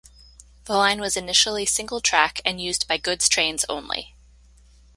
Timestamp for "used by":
2.59-2.97